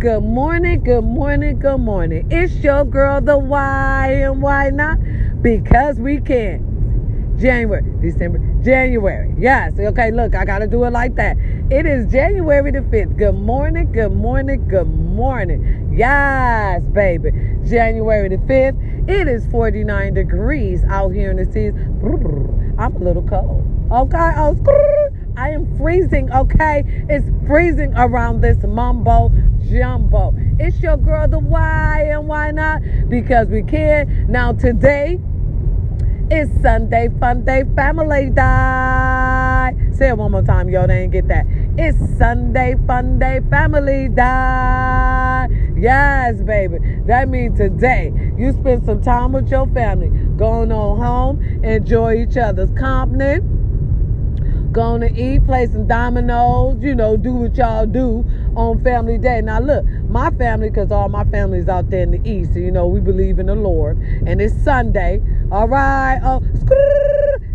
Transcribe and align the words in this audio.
Good 0.00 0.22
morning, 0.22 0.82
good 0.82 1.04
morning, 1.04 1.58
good 1.58 1.76
morning. 1.76 2.26
It's 2.30 2.54
your 2.64 2.86
girl, 2.86 3.20
the 3.20 3.36
why 3.36 4.22
and 4.22 4.40
why 4.40 4.70
not? 4.70 4.96
Because 5.42 5.98
we 5.98 6.22
can. 6.22 7.36
January, 7.38 7.84
December, 8.00 8.38
January. 8.64 9.34
Yes. 9.38 9.74
Okay, 9.78 10.10
look, 10.10 10.34
I 10.34 10.46
got 10.46 10.60
to 10.60 10.66
do 10.66 10.84
it 10.84 10.90
like 10.92 11.16
that. 11.16 11.36
It 11.70 11.84
is 11.84 12.10
January 12.10 12.70
the 12.70 12.78
5th. 12.78 13.18
Good 13.18 13.34
morning, 13.34 13.92
good 13.92 14.14
morning, 14.14 14.66
good 14.68 14.88
morning. 14.88 15.92
Yes, 15.94 16.82
baby. 16.94 17.32
January 17.68 18.30
the 18.30 18.38
5th. 18.38 19.06
It 19.06 19.28
is 19.28 19.46
49 19.48 20.14
degrees 20.14 20.82
out 20.84 21.10
here 21.10 21.30
in 21.30 21.36
the 21.36 21.44
seas. 21.52 21.74
I'm 22.78 22.96
a 22.96 23.04
little 23.04 23.28
cold. 23.28 23.66
Okay. 23.92 24.32
Oh, 24.36 24.56
I 25.36 25.50
am 25.50 25.76
freezing, 25.76 26.32
okay? 26.32 26.84
It's 27.08 27.26
freezing 27.46 27.92
around 27.96 28.40
this 28.40 28.62
mumbo 28.62 29.30
jumbo. 29.68 30.34
It's 30.58 30.80
your 30.80 30.96
girl, 30.96 31.28
the 31.28 31.38
why 31.38 32.02
and 32.10 32.28
why 32.28 32.50
not? 32.50 32.82
Because 33.08 33.48
we 33.48 33.62
can. 33.62 34.26
Now, 34.30 34.52
today 34.52 35.20
is 36.30 36.48
Sunday 36.62 37.08
Fun 37.18 37.44
Day 37.44 37.64
Family 37.74 38.30
Day. 38.30 39.92
Say 39.96 40.08
it 40.08 40.16
one 40.16 40.32
more 40.32 40.42
time, 40.42 40.68
y'all. 40.68 40.86
They 40.86 41.02
ain't 41.02 41.12
get 41.12 41.28
that. 41.28 41.46
It's 41.76 41.98
Sunday 42.18 42.76
Fun 42.86 43.18
Day 43.18 43.40
Family 43.50 44.08
Day. 44.08 45.46
Yes, 45.76 46.40
baby. 46.42 46.78
That 47.06 47.28
means 47.28 47.58
today 47.58 48.12
you 48.36 48.52
spend 48.52 48.84
some 48.84 49.02
time 49.02 49.32
with 49.32 49.48
your 49.50 49.66
family, 49.68 50.08
going 50.36 50.70
on 50.70 50.98
home, 50.98 51.64
enjoy 51.64 52.22
each 52.22 52.36
other's 52.36 52.70
company 52.78 53.40
to 54.72 55.12
eat, 55.16 55.44
play 55.46 55.66
some 55.66 55.86
dominoes, 55.86 56.80
you 56.80 56.94
know, 56.94 57.16
do 57.16 57.32
what 57.32 57.56
y'all 57.56 57.86
do 57.86 58.24
on 58.56 58.82
family 58.82 59.18
day. 59.18 59.40
Now, 59.40 59.60
look, 59.60 59.84
my 60.08 60.30
family, 60.30 60.70
because 60.70 60.90
all 60.90 61.08
my 61.08 61.24
family's 61.24 61.68
out 61.68 61.90
there 61.90 62.02
in 62.02 62.10
the 62.10 62.30
east, 62.30 62.54
you 62.54 62.70
know, 62.70 62.86
we 62.86 63.00
believe 63.00 63.38
in 63.38 63.46
the 63.46 63.54
Lord. 63.54 63.98
And 63.98 64.40
it's 64.40 64.54
Sunday. 64.62 65.20
All 65.50 65.68
right. 65.68 66.20
Oh, 66.22 66.42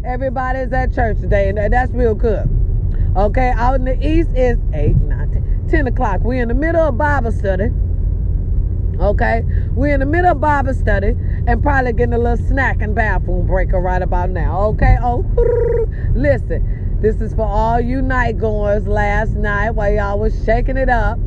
everybody's 0.05 0.71
at 0.71 0.93
church 0.93 1.19
today, 1.19 1.49
and 1.49 1.73
that's 1.73 1.91
real 1.91 2.15
good. 2.15 2.49
Okay, 3.15 3.53
out 3.55 3.75
in 3.75 3.85
the 3.85 3.95
east 4.05 4.29
is 4.35 4.57
8, 4.73 4.95
9, 4.95 5.31
10, 5.31 5.67
10 5.69 5.87
o'clock. 5.87 6.19
We're 6.21 6.41
in 6.41 6.49
the 6.49 6.53
middle 6.53 6.81
of 6.81 6.97
Bible 6.97 7.31
study. 7.31 7.71
Okay, 8.99 9.43
we're 9.71 9.93
in 9.93 9.99
the 10.01 10.05
middle 10.05 10.31
of 10.31 10.41
Bible 10.41 10.73
study 10.73 11.15
and 11.47 11.61
probably 11.61 11.93
getting 11.93 12.13
a 12.13 12.17
little 12.17 12.45
snack 12.47 12.81
and 12.81 12.93
bathroom 12.95 13.47
breaker 13.47 13.79
right 13.79 14.01
about 14.01 14.29
now. 14.29 14.61
Okay, 14.67 14.97
oh, 15.01 15.25
listen, 16.13 16.84
this 17.01 17.21
is 17.21 17.33
for 17.33 17.45
all 17.45 17.79
you 17.79 18.01
night 18.01 18.37
goers 18.37 18.87
last 18.87 19.31
night 19.31 19.71
while 19.71 19.91
y'all 19.91 20.19
was 20.19 20.33
shaking 20.45 20.77
it 20.77 20.89
up. 20.89 21.19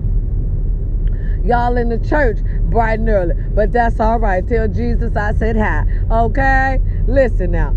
Y'all 1.45 1.77
in 1.77 1.89
the 1.89 1.99
church 1.99 2.39
bright 2.71 2.99
and 2.99 3.09
early. 3.09 3.35
But 3.35 3.73
that's 3.73 4.01
all 4.01 4.19
right. 4.19 4.47
Tell 4.47 4.69
Jesus 4.69 5.17
I 5.17 5.35
said 5.35 5.57
hi. 5.57 5.85
Okay? 6.11 6.81
Listen 7.07 7.53
now. 7.53 7.75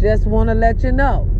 Just 0.00 0.26
want 0.26 0.48
to 0.48 0.54
let 0.54 0.82
you 0.82 0.92
know 0.92 1.30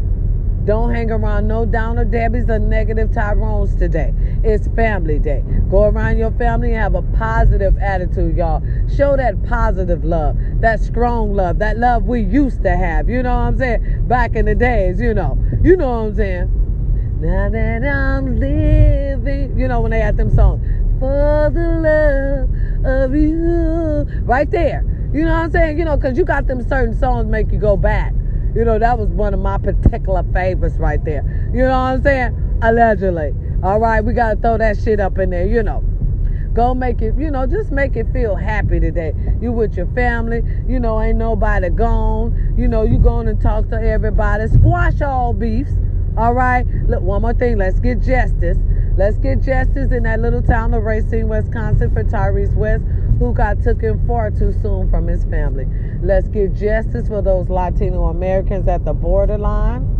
don't 0.65 0.95
hang 0.95 1.11
around 1.11 1.47
no 1.47 1.67
downer 1.67 2.07
Debbie's 2.07 2.49
or 2.49 2.59
negative 2.59 3.13
Tyrones 3.13 3.75
today. 3.77 4.15
It's 4.45 4.69
family 4.69 5.19
day. 5.19 5.43
Go 5.71 5.85
around 5.85 6.19
your 6.19 6.31
family 6.33 6.75
and 6.75 6.77
have 6.77 6.95
a 6.95 7.03
positive 7.17 7.79
attitude, 7.79 8.37
y'all. 8.37 8.63
Show 8.95 9.17
that 9.17 9.43
positive 9.45 10.05
love, 10.05 10.37
that 10.61 10.81
strong 10.81 11.35
love, 11.35 11.59
that 11.61 11.79
love 11.79 12.05
we 12.05 12.21
used 12.21 12.63
to 12.63 12.77
have. 12.77 13.09
You 13.09 13.23
know 13.23 13.35
what 13.35 13.43
I'm 13.43 13.59
saying? 13.59 14.07
Back 14.07 14.37
in 14.37 14.45
the 14.45 14.55
days, 14.55 15.01
you 15.01 15.15
know. 15.15 15.43
You 15.63 15.79
know 15.79 15.89
what 15.89 16.09
I'm 16.09 16.15
saying? 16.15 17.21
Now 17.21 17.49
that 17.49 17.85
I'm 17.85 18.39
living, 18.39 19.59
you 19.59 19.67
know 19.67 19.81
when 19.81 19.93
they 19.93 20.01
had 20.01 20.19
them 20.19 20.31
songs, 20.31 20.63
for 21.01 21.51
the 21.53 22.49
love 22.85 23.05
of 23.05 23.15
you, 23.17 24.05
right 24.25 24.51
there. 24.51 24.85
You 25.15 25.25
know 25.25 25.33
what 25.33 25.45
I'm 25.45 25.51
saying? 25.53 25.79
You 25.79 25.87
know, 25.87 25.97
because 25.97 26.19
you 26.19 26.25
got 26.25 26.47
them 26.49 26.69
certain 26.69 26.95
songs 26.99 27.27
make 27.29 27.51
you 27.51 27.59
go 27.59 27.79
back. 27.79 28.13
You 28.55 28.65
know, 28.65 28.79
that 28.79 28.99
was 28.99 29.09
one 29.09 29.33
of 29.33 29.41
my 29.41 29.57
particular 29.57 30.23
favorites 30.35 30.77
right 30.77 31.03
there. 31.03 31.51
You 31.55 31.63
know 31.63 31.71
what 31.71 31.77
I'm 31.77 32.03
saying? 32.03 32.59
Allegedly. 32.63 33.33
All 33.65 33.81
right, 33.81 34.05
we 34.05 34.13
got 34.13 34.35
to 34.35 34.37
throw 34.43 34.59
that 34.59 34.77
shit 34.77 35.01
up 35.01 35.17
in 35.19 35.31
there, 35.31 35.47
you 35.47 35.63
know. 35.63 35.81
Go 36.53 36.75
make 36.75 37.01
it, 37.01 37.15
you 37.17 37.31
know, 37.31 37.47
just 37.47 37.73
make 37.73 37.97
it 37.97 38.13
feel 38.13 38.37
happy 38.37 38.79
today. 38.79 39.15
You 39.41 39.53
with 39.53 39.75
your 39.75 39.87
family, 39.95 40.43
you 40.69 40.79
know, 40.79 41.01
ain't 41.01 41.17
nobody 41.17 41.71
gone. 41.71 42.55
You 42.59 42.69
know, 42.69 42.83
you 42.83 42.99
going 42.99 43.27
to 43.27 43.35
talk 43.35 43.71
to 43.71 43.77
everybody. 43.77 44.49
Squash 44.49 45.01
all 45.01 45.33
beefs. 45.33 45.73
All 46.19 46.35
right. 46.35 46.67
Look, 46.89 47.01
one 47.01 47.23
more 47.23 47.33
thing. 47.33 47.57
Let's 47.57 47.81
get 47.81 48.03
justice. 48.03 48.59
Let's 48.99 49.17
get 49.17 49.41
justice 49.41 49.91
in 49.93 50.03
that 50.03 50.21
little 50.21 50.43
town 50.43 50.75
of 50.75 50.83
Racine, 50.83 51.29
Wisconsin 51.29 51.91
for 51.91 52.05
Tyrese 52.05 52.55
West, 52.55 52.85
who 53.19 53.33
got 53.33 53.63
taken 53.63 54.07
far 54.07 54.31
too 54.31 54.53
soon 54.61 54.91
from 54.91 55.07
his 55.07 55.25
family. 55.25 55.67
Let's 56.03 56.29
get 56.29 56.53
justice 56.53 57.09
for 57.09 57.23
those 57.23 57.49
Latino 57.49 58.05
Americans 58.09 58.69
at 58.69 58.85
the 58.85 58.93
borderline 58.93 59.94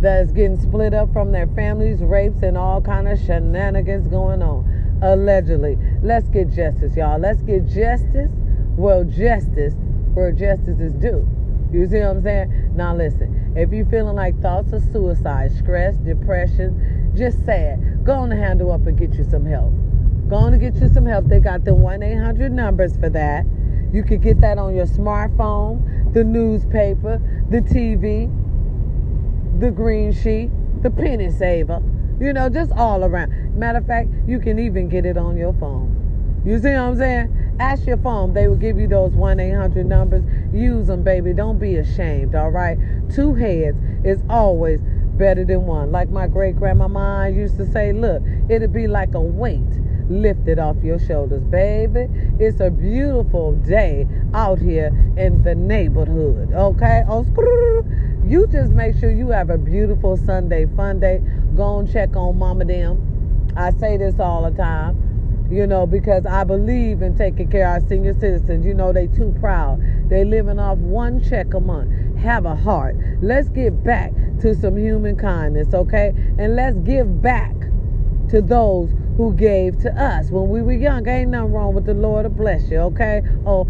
that's 0.00 0.32
getting 0.32 0.60
split 0.60 0.94
up 0.94 1.12
from 1.12 1.32
their 1.32 1.46
families, 1.48 2.00
rapes, 2.00 2.42
and 2.42 2.56
all 2.56 2.80
kind 2.80 3.08
of 3.08 3.18
shenanigans 3.18 4.08
going 4.08 4.42
on. 4.42 4.98
Allegedly. 5.02 5.76
Let's 6.02 6.28
get 6.28 6.50
justice, 6.50 6.96
y'all. 6.96 7.18
Let's 7.18 7.42
get 7.42 7.66
justice. 7.66 8.30
Well, 8.76 9.04
justice 9.04 9.74
where 10.14 10.32
justice 10.32 10.80
is 10.80 10.94
due. 10.94 11.28
You 11.72 11.86
see 11.86 11.98
what 12.00 12.08
I'm 12.08 12.22
saying? 12.22 12.72
Now 12.74 12.96
listen, 12.96 13.52
if 13.56 13.70
you're 13.72 13.86
feeling 13.86 14.16
like 14.16 14.40
thoughts 14.40 14.72
of 14.72 14.82
suicide, 14.92 15.52
stress, 15.52 15.96
depression, 15.98 17.12
just 17.14 17.44
sad, 17.44 18.04
go 18.04 18.14
on 18.14 18.30
the 18.30 18.36
handle 18.36 18.72
up 18.72 18.86
and 18.86 18.98
get 18.98 19.14
you 19.14 19.24
some 19.24 19.44
help. 19.44 19.72
Go 20.28 20.36
on 20.36 20.58
get 20.58 20.74
you 20.76 20.88
some 20.88 21.06
help. 21.06 21.26
They 21.26 21.40
got 21.40 21.64
the 21.64 21.72
1-800 21.72 22.50
numbers 22.50 22.96
for 22.96 23.08
that. 23.10 23.44
You 23.92 24.02
could 24.02 24.22
get 24.22 24.40
that 24.40 24.58
on 24.58 24.74
your 24.74 24.86
smartphone, 24.86 26.12
the 26.12 26.24
newspaper, 26.24 27.20
the 27.50 27.60
TV, 27.60 28.28
the 29.58 29.70
green 29.70 30.12
sheet, 30.12 30.50
the 30.82 30.90
penny 30.90 31.30
saver. 31.30 31.82
You 32.20 32.32
know, 32.32 32.48
just 32.48 32.72
all 32.72 33.04
around. 33.04 33.56
Matter 33.56 33.78
of 33.78 33.86
fact, 33.86 34.08
you 34.26 34.40
can 34.40 34.58
even 34.58 34.88
get 34.88 35.06
it 35.06 35.16
on 35.16 35.36
your 35.36 35.52
phone. 35.54 36.42
You 36.44 36.58
see 36.58 36.70
what 36.70 36.80
I'm 36.80 36.96
saying? 36.96 37.56
Ask 37.60 37.86
your 37.86 37.96
phone. 37.98 38.34
They 38.34 38.48
will 38.48 38.56
give 38.56 38.78
you 38.78 38.88
those 38.88 39.12
1 39.12 39.40
800 39.40 39.86
numbers. 39.86 40.24
Use 40.52 40.86
them, 40.86 41.02
baby. 41.02 41.32
Don't 41.32 41.58
be 41.58 41.76
ashamed, 41.76 42.34
all 42.34 42.50
right? 42.50 42.78
Two 43.14 43.34
heads 43.34 43.76
is 44.04 44.20
always 44.28 44.80
better 45.16 45.44
than 45.44 45.66
one. 45.66 45.92
Like 45.92 46.08
my 46.10 46.26
great 46.26 46.56
grandmama 46.56 47.28
used 47.28 47.56
to 47.58 47.70
say, 47.70 47.92
look, 47.92 48.22
it'll 48.48 48.68
be 48.68 48.86
like 48.86 49.14
a 49.14 49.20
weight 49.20 49.60
lifted 50.08 50.58
off 50.58 50.76
your 50.82 50.98
shoulders, 50.98 51.42
baby. 51.44 52.08
It's 52.38 52.60
a 52.60 52.70
beautiful 52.70 53.54
day 53.54 54.06
out 54.34 54.58
here 54.58 54.88
in 55.16 55.42
the 55.42 55.54
neighborhood, 55.54 56.52
okay? 56.52 57.04
Oh, 57.08 57.24
you 58.24 58.46
just 58.46 58.72
make 58.72 58.96
sure 58.98 59.10
you 59.10 59.28
have 59.30 59.50
a 59.50 59.58
beautiful 59.58 60.16
Sunday 60.16 60.66
fun 60.76 61.00
day. 61.00 61.20
Go 61.56 61.78
and 61.78 61.90
check 61.90 62.16
on 62.16 62.38
Mama 62.38 62.64
Them. 62.64 63.52
I 63.56 63.72
say 63.72 63.96
this 63.96 64.18
all 64.20 64.48
the 64.48 64.56
time 64.56 65.08
you 65.50 65.66
know, 65.66 65.86
because 65.86 66.26
I 66.26 66.44
believe 66.44 67.00
in 67.00 67.16
taking 67.16 67.50
care 67.50 67.66
of 67.74 67.82
our 67.82 67.88
senior 67.88 68.12
citizens. 68.18 68.66
You 68.66 68.74
know, 68.74 68.92
they 68.92 69.06
too 69.06 69.34
proud. 69.40 69.80
They 70.10 70.24
living 70.24 70.58
off 70.58 70.78
one 70.78 71.22
check 71.22 71.54
a 71.54 71.60
month. 71.60 72.18
Have 72.18 72.44
a 72.44 72.54
heart. 72.54 72.96
Let's 73.22 73.48
get 73.48 73.82
back 73.82 74.12
to 74.40 74.54
some 74.54 74.76
human 74.76 75.16
kindness, 75.16 75.72
okay? 75.72 76.12
And 76.38 76.54
let's 76.54 76.76
give 76.78 77.22
back 77.22 77.54
to 78.30 78.42
those 78.42 78.90
who 79.18 79.34
gave 79.34 79.76
to 79.80 79.90
us 80.02 80.30
when 80.30 80.48
we 80.48 80.62
were 80.62 80.72
young. 80.72 81.06
Ain't 81.06 81.32
nothing 81.32 81.52
wrong 81.52 81.74
with 81.74 81.84
the 81.84 81.92
Lord 81.92 82.24
to 82.24 82.30
bless 82.30 82.70
you, 82.70 82.78
okay? 82.78 83.20
Oh, 83.44 83.68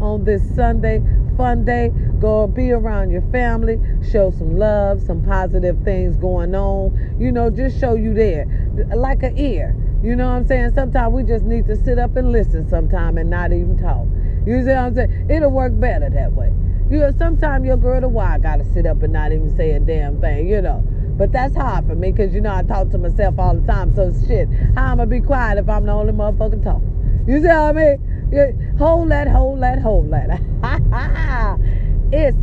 on 0.00 0.24
this 0.24 0.42
Sunday 0.56 1.00
fun 1.36 1.64
day, 1.64 1.90
go 2.20 2.46
be 2.46 2.70
around 2.72 3.10
your 3.10 3.22
family, 3.32 3.78
show 4.10 4.30
some 4.30 4.56
love, 4.56 5.02
some 5.02 5.24
positive 5.24 5.76
things 5.84 6.16
going 6.16 6.54
on. 6.54 7.16
You 7.18 7.32
know, 7.32 7.50
just 7.50 7.80
show 7.80 7.94
you 7.94 8.14
there, 8.14 8.46
like 8.94 9.22
an 9.22 9.36
ear. 9.38 9.76
You 10.02 10.16
know 10.16 10.26
what 10.26 10.36
I'm 10.36 10.46
saying? 10.46 10.72
Sometimes 10.74 11.12
we 11.12 11.22
just 11.22 11.44
need 11.44 11.66
to 11.66 11.76
sit 11.76 11.98
up 11.98 12.16
and 12.16 12.32
listen 12.32 12.68
sometime 12.68 13.18
and 13.18 13.30
not 13.30 13.52
even 13.52 13.78
talk. 13.78 14.06
You 14.46 14.62
see 14.62 14.68
what 14.68 14.76
I'm 14.76 14.94
saying? 14.94 15.30
It'll 15.30 15.50
work 15.50 15.78
better 15.78 16.10
that 16.10 16.32
way. 16.32 16.52
You 16.90 16.98
know, 16.98 17.12
sometimes 17.16 17.64
your 17.64 17.76
girl 17.76 18.00
the 18.00 18.08
why 18.08 18.38
gotta 18.38 18.64
sit 18.72 18.84
up 18.84 19.02
and 19.02 19.12
not 19.12 19.32
even 19.32 19.54
say 19.56 19.72
a 19.72 19.80
damn 19.80 20.20
thing, 20.20 20.48
you 20.48 20.60
know. 20.60 20.84
But 21.22 21.30
that's 21.30 21.54
hard 21.54 21.86
for 21.86 21.94
me 21.94 22.10
because 22.10 22.34
you 22.34 22.40
know 22.40 22.52
I 22.52 22.64
talk 22.64 22.90
to 22.90 22.98
myself 22.98 23.38
all 23.38 23.54
the 23.54 23.64
time. 23.64 23.94
So 23.94 24.12
shit, 24.26 24.48
how 24.74 24.90
am 24.90 24.94
I 24.94 25.04
gonna 25.04 25.06
be 25.06 25.20
quiet 25.20 25.56
if 25.56 25.68
I'm 25.68 25.86
the 25.86 25.92
only 25.92 26.12
motherfucker 26.12 26.60
talking? 26.64 27.24
You 27.28 27.40
see 27.40 27.46
what 27.46 27.56
I 27.56 27.72
mean? 27.72 28.28
Yeah, 28.32 28.50
hold 28.76 29.12
that, 29.12 29.28
hold 29.28 29.62
that, 29.62 29.78
hold 29.78 30.10
that. 30.10 30.40
it's 32.12 32.36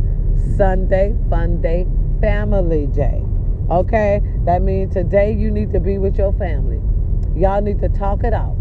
Sunday 0.56 1.14
Fun 1.28 1.60
Day 1.60 1.86
Family 2.22 2.86
Day. 2.86 3.22
Okay? 3.70 4.22
That 4.46 4.62
means 4.62 4.94
today 4.94 5.34
you 5.34 5.50
need 5.50 5.72
to 5.72 5.80
be 5.80 5.98
with 5.98 6.16
your 6.16 6.32
family. 6.32 6.80
Y'all 7.38 7.60
need 7.60 7.80
to 7.80 7.90
talk 7.90 8.24
it 8.24 8.32
out. 8.32 8.56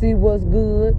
See 0.00 0.14
what's 0.14 0.42
good. 0.46 0.96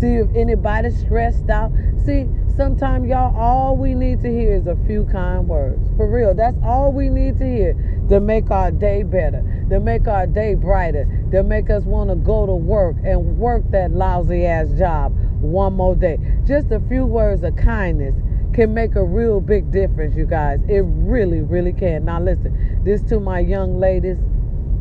See 0.00 0.16
if 0.16 0.28
anybody's 0.36 1.00
stressed 1.00 1.48
out. 1.48 1.72
See, 2.04 2.26
sometimes 2.56 3.08
y'all, 3.08 3.34
all 3.34 3.74
we 3.74 3.94
need 3.94 4.20
to 4.20 4.30
hear 4.30 4.54
is 4.54 4.66
a 4.66 4.76
few 4.86 5.04
kind 5.06 5.48
words. 5.48 5.88
For 5.96 6.10
real, 6.10 6.34
that's 6.34 6.58
all 6.62 6.92
we 6.92 7.08
need 7.08 7.38
to 7.38 7.46
hear 7.46 7.91
to 8.08 8.20
make 8.20 8.50
our 8.50 8.70
day 8.70 9.02
better. 9.02 9.42
to 9.72 9.80
make 9.80 10.06
our 10.06 10.26
day 10.26 10.52
brighter, 10.54 11.06
to 11.30 11.42
make 11.42 11.70
us 11.70 11.82
want 11.84 12.10
to 12.10 12.16
go 12.16 12.44
to 12.44 12.52
work 12.52 12.94
and 13.04 13.38
work 13.38 13.62
that 13.70 13.90
lousy 13.90 14.44
ass 14.44 14.68
job 14.76 15.14
one 15.40 15.72
more 15.72 15.94
day. 15.94 16.18
Just 16.44 16.70
a 16.70 16.80
few 16.90 17.06
words 17.06 17.42
of 17.42 17.56
kindness 17.56 18.14
can 18.52 18.74
make 18.74 18.96
a 18.96 19.02
real 19.02 19.40
big 19.40 19.70
difference, 19.70 20.14
you 20.14 20.26
guys. 20.26 20.60
It 20.68 20.82
really, 20.84 21.40
really 21.40 21.72
can. 21.72 22.04
Now, 22.04 22.20
listen, 22.20 22.84
this 22.84 23.00
to 23.04 23.18
my 23.18 23.38
young 23.38 23.80
ladies. 23.80 24.18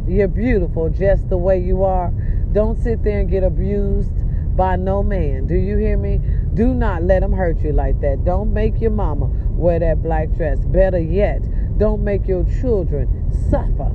You're 0.08 0.28
beautiful 0.28 0.90
just 0.90 1.30
the 1.30 1.38
way 1.38 1.58
you 1.58 1.84
are. 1.84 2.10
Don't 2.52 2.78
sit 2.78 3.02
there 3.04 3.22
and 3.22 3.30
get 3.30 3.44
abused 3.44 4.12
by 4.58 4.76
no 4.76 5.04
man. 5.04 5.48
Do 5.48 5.56
you 5.56 5.78
hear 5.78 5.98
me? 5.98 6.20
Do 6.54 6.74
not 6.74 7.04
let 7.04 7.22
them 7.22 7.32
hurt 7.32 7.62
you 7.62 7.72
like 7.72 8.02
that. 8.02 8.26
Don't 8.26 8.54
make 8.54 8.82
your 8.82 8.92
mama 8.92 9.28
wear 9.52 9.80
that 9.80 10.04
black 10.04 10.34
dress. 10.34 10.60
Better 10.66 11.00
yet, 11.00 11.42
don't 11.82 12.04
make 12.04 12.28
your 12.28 12.44
children 12.62 13.10
suffer. 13.50 13.90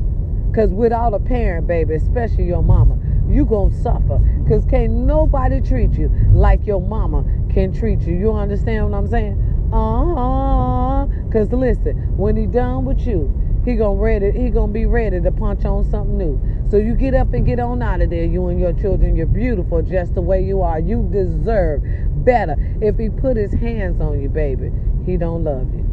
Because 0.50 0.73
without 0.73 1.15
a 1.15 1.21
parent, 1.21 1.69
baby, 1.69 1.94
especially 1.94 2.43
your 2.43 2.61
mama, 2.61 2.99
you 3.31 3.44
going 3.44 3.71
to 3.71 3.81
suffer. 3.81 4.19
Because 4.43 4.65
can't 4.65 4.93
nobody 4.93 5.61
treat 5.61 5.93
you 5.93 6.11
like 6.33 6.67
your 6.67 6.81
mama 6.81 7.25
can 7.49 7.73
treat 7.73 8.00
you. 8.00 8.17
You 8.17 8.33
understand 8.33 8.91
what 8.91 8.99
I'm 8.99 9.06
saying? 9.06 9.35
Uh-huh. 9.73 11.06
Because 11.27 11.53
listen, 11.53 12.17
when 12.17 12.37
he 12.37 12.47
done 12.47 12.85
with 12.85 13.06
you, 13.06 13.33
he 13.65 13.77
gonna 13.77 14.00
ready. 14.00 14.32
He 14.32 14.50
gonna 14.50 14.73
be 14.73 14.87
ready 14.87 15.21
to 15.21 15.31
punch 15.31 15.65
on 15.65 15.89
something 15.89 16.19
new. 16.19 16.41
So 16.69 16.79
you 16.79 16.97
get 16.97 17.15
up 17.15 17.35
and 17.35 17.47
get 17.47 17.61
on 17.61 17.82
out 17.82 18.00
of 18.00 18.11
there. 18.11 18.25
You 18.25 18.49
and 18.49 18.59
your 18.59 18.73
children. 18.73 19.15
You're 19.15 19.27
beautiful 19.27 19.81
just 19.82 20.17
the 20.17 20.23
way 20.23 20.43
you 20.43 20.61
are. 20.61 20.81
You 20.81 21.09
deserve 21.12 21.82
better. 22.25 22.56
If 22.81 22.99
he 22.99 23.11
put 23.11 23.37
his 23.37 23.53
hands 23.53 24.00
on 24.00 24.21
you, 24.21 24.29
baby, 24.29 24.73
he 25.05 25.17
don't 25.17 25.44
love 25.44 25.73
you. 25.73 25.86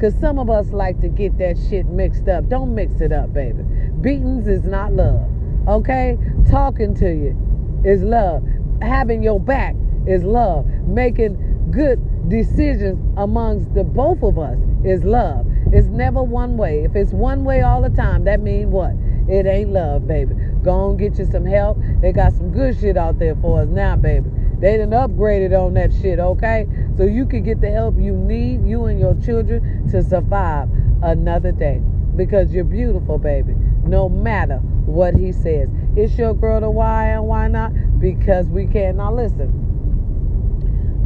Cause 0.00 0.14
some 0.18 0.38
of 0.38 0.48
us 0.48 0.70
like 0.70 0.98
to 1.00 1.08
get 1.08 1.36
that 1.36 1.58
shit 1.68 1.84
mixed 1.86 2.26
up. 2.26 2.48
Don't 2.48 2.74
mix 2.74 3.02
it 3.02 3.12
up, 3.12 3.34
baby. 3.34 3.62
Beatings 4.00 4.48
is 4.48 4.64
not 4.64 4.94
love. 4.94 5.28
Okay? 5.68 6.16
Talking 6.50 6.94
to 6.96 7.10
you 7.10 7.82
is 7.84 8.02
love. 8.02 8.42
Having 8.80 9.22
your 9.22 9.38
back 9.38 9.74
is 10.06 10.24
love. 10.24 10.64
Making 10.86 11.68
good 11.70 12.00
decisions 12.30 12.98
amongst 13.18 13.74
the 13.74 13.84
both 13.84 14.22
of 14.22 14.38
us 14.38 14.58
is 14.84 15.04
love. 15.04 15.46
It's 15.72 15.88
never 15.88 16.22
one 16.22 16.56
way. 16.56 16.82
If 16.84 16.96
it's 16.96 17.12
one 17.12 17.44
way 17.44 17.60
all 17.60 17.82
the 17.82 17.90
time, 17.90 18.24
that 18.24 18.40
means 18.40 18.70
what? 18.70 18.92
It 19.28 19.46
ain't 19.46 19.72
love, 19.72 20.08
baby. 20.08 20.34
Go 20.62 20.90
and 20.90 20.98
get 20.98 21.18
you 21.18 21.26
some 21.26 21.44
help. 21.44 21.78
They 22.00 22.12
got 22.12 22.32
some 22.32 22.50
good 22.50 22.78
shit 22.80 22.96
out 22.96 23.18
there 23.18 23.36
for 23.36 23.60
us 23.60 23.68
now, 23.68 23.96
baby. 23.96 24.30
They 24.60 24.76
done 24.76 24.90
upgraded 24.90 25.58
on 25.58 25.74
that 25.74 25.92
shit, 25.92 26.18
okay? 26.18 26.66
So 26.96 27.04
you 27.04 27.26
can 27.26 27.42
get 27.42 27.60
the 27.60 27.70
help 27.70 27.96
you 27.98 28.14
need, 28.14 28.66
you 28.66 28.84
and 28.86 29.00
your 29.00 29.14
children, 29.14 29.88
to 29.90 30.02
survive 30.02 30.68
another 31.02 31.52
day. 31.52 31.80
Because 32.14 32.52
you're 32.52 32.64
beautiful, 32.64 33.18
baby. 33.18 33.54
No 33.84 34.08
matter 34.08 34.58
what 34.86 35.14
he 35.14 35.32
says. 35.32 35.68
It's 35.96 36.18
your 36.18 36.34
girl 36.34 36.60
to 36.60 36.70
why 36.70 37.06
and 37.06 37.24
why 37.26 37.48
not? 37.48 37.72
Because 38.00 38.46
we 38.46 38.66
can. 38.66 38.98
Now 38.98 39.14
listen. 39.14 39.66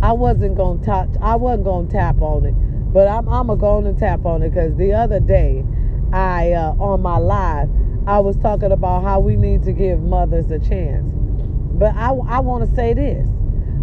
I 0.03 0.13
wasn't 0.13 0.57
gonna 0.57 0.85
touch 0.85 1.09
I 1.23 1.37
wasn't 1.37 1.65
gonna 1.65 1.89
tap 1.89 2.21
on 2.21 2.45
it 2.45 2.55
but 2.95 3.09
I'm, 3.09 3.29
I'm 3.29 3.49
going 3.49 3.59
to 3.59 3.61
go 3.61 3.71
on 3.79 3.87
and 3.87 3.99
tap 3.99 4.25
on 4.25 4.45
it 4.45 4.51
because 4.51 4.77
the 4.77 4.93
other 4.93 5.19
day, 5.19 5.65
I 6.13 6.53
uh, 6.53 6.75
on 6.79 7.03
my 7.03 7.19
live, 7.19 7.69
I 8.07 8.21
was 8.21 8.37
talking 8.37 8.71
about 8.71 9.03
how 9.03 9.19
we 9.19 9.35
need 9.35 9.65
to 9.65 9.73
give 9.73 10.01
mothers 10.01 10.49
a 10.53 10.61
chance. 10.61 11.05
But 11.75 11.97
I, 11.97 12.11
I 12.11 12.39
want 12.39 12.71
to 12.71 12.77
say 12.77 12.95
this. 12.95 13.29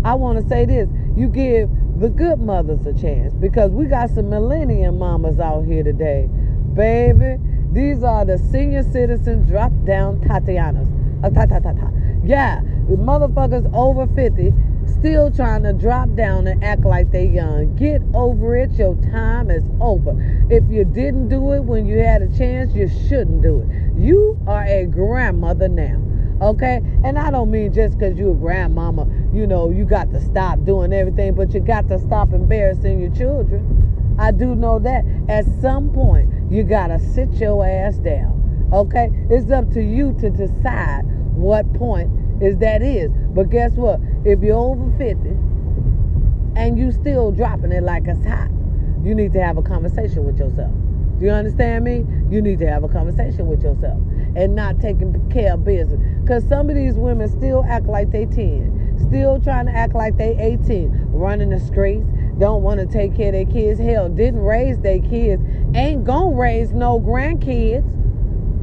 I 0.03 0.15
want 0.15 0.41
to 0.41 0.47
say 0.47 0.65
this. 0.65 0.89
You 1.15 1.27
give 1.27 1.69
the 1.99 2.09
good 2.09 2.39
mothers 2.39 2.85
a 2.87 2.93
chance 2.93 3.33
because 3.35 3.71
we 3.71 3.85
got 3.85 4.09
some 4.09 4.29
millennium 4.29 4.97
mamas 4.97 5.39
out 5.39 5.61
here 5.65 5.83
today. 5.83 6.27
Baby, 6.73 7.37
these 7.71 8.03
are 8.03 8.25
the 8.25 8.37
senior 8.37 8.83
citizens 8.83 9.47
drop 9.47 9.71
down 9.85 10.19
Tatianas. 10.21 10.89
Uh, 11.23 11.29
ta, 11.29 11.45
ta, 11.45 11.59
ta, 11.59 11.73
ta. 11.73 11.91
Yeah, 12.23 12.61
the 12.89 12.95
motherfuckers 12.95 13.71
over 13.73 14.07
50 14.15 14.53
still 14.99 15.31
trying 15.31 15.63
to 15.63 15.73
drop 15.73 16.13
down 16.15 16.47
and 16.47 16.63
act 16.63 16.81
like 16.81 17.11
they 17.11 17.25
young. 17.25 17.75
Get 17.75 18.01
over 18.13 18.55
it. 18.55 18.71
Your 18.71 18.95
time 19.11 19.51
is 19.51 19.63
over. 19.79 20.15
If 20.49 20.63
you 20.69 20.83
didn't 20.83 21.29
do 21.29 21.53
it 21.53 21.63
when 21.63 21.85
you 21.85 21.99
had 21.99 22.21
a 22.21 22.37
chance, 22.37 22.73
you 22.73 22.87
shouldn't 23.07 23.41
do 23.41 23.61
it. 23.61 23.99
You 23.99 24.39
are 24.47 24.65
a 24.65 24.85
grandmother 24.85 25.67
now. 25.67 26.01
Okay? 26.41 26.81
And 27.03 27.19
I 27.19 27.29
don't 27.29 27.51
mean 27.51 27.71
just 27.71 27.97
because 27.97 28.17
you're 28.17 28.31
a 28.31 28.35
grandmama, 28.35 29.05
you 29.31 29.45
know, 29.45 29.69
you 29.69 29.85
got 29.85 30.11
to 30.11 30.21
stop 30.21 30.63
doing 30.65 30.91
everything, 30.91 31.35
but 31.35 31.53
you 31.53 31.59
got 31.59 31.87
to 31.89 31.99
stop 31.99 32.33
embarrassing 32.33 32.99
your 32.99 33.13
children. 33.13 34.17
I 34.19 34.31
do 34.31 34.55
know 34.55 34.79
that 34.79 35.05
at 35.29 35.45
some 35.61 35.91
point 35.91 36.51
you 36.51 36.63
got 36.63 36.87
to 36.87 36.99
sit 36.99 37.31
your 37.33 37.65
ass 37.65 37.97
down. 37.97 38.69
Okay? 38.73 39.09
It's 39.29 39.51
up 39.51 39.69
to 39.73 39.81
you 39.81 40.13
to 40.19 40.29
decide 40.29 41.03
what 41.35 41.71
point 41.75 42.09
is 42.41 42.57
that 42.57 42.81
is. 42.81 43.11
But 43.33 43.49
guess 43.49 43.73
what? 43.73 43.99
If 44.25 44.41
you're 44.41 44.57
over 44.57 44.91
50 44.97 45.29
and 46.59 46.77
you 46.77 46.91
still 46.91 47.31
dropping 47.31 47.71
it 47.71 47.83
like 47.83 48.07
it's 48.07 48.25
hot, 48.25 48.49
you 49.03 49.13
need 49.13 49.33
to 49.33 49.41
have 49.41 49.57
a 49.57 49.61
conversation 49.61 50.25
with 50.25 50.39
yourself. 50.39 50.73
Do 51.19 51.25
you 51.25 51.31
understand 51.31 51.85
me? 51.85 52.03
You 52.31 52.41
need 52.41 52.57
to 52.59 52.67
have 52.67 52.83
a 52.83 52.87
conversation 52.87 53.45
with 53.45 53.61
yourself 53.61 54.01
and 54.35 54.55
not 54.55 54.79
taking 54.79 55.29
care 55.29 55.53
of 55.53 55.65
business. 55.65 55.99
Because 56.21 56.47
some 56.47 56.69
of 56.69 56.75
these 56.75 56.95
women 56.95 57.27
still 57.29 57.65
act 57.67 57.85
like 57.85 58.11
they 58.11 58.25
10, 58.25 59.05
still 59.07 59.39
trying 59.39 59.65
to 59.65 59.71
act 59.71 59.93
like 59.93 60.17
they 60.17 60.37
18, 60.37 60.89
running 61.11 61.49
the 61.49 61.59
streets, 61.59 62.05
don't 62.39 62.63
want 62.63 62.79
to 62.79 62.85
take 62.85 63.15
care 63.15 63.27
of 63.27 63.33
their 63.33 63.45
kids. 63.45 63.79
Hell, 63.79 64.09
didn't 64.09 64.41
raise 64.41 64.79
their 64.79 64.99
kids, 64.99 65.43
ain't 65.75 66.03
gonna 66.03 66.35
raise 66.35 66.71
no 66.71 66.99
grandkids. 66.99 67.97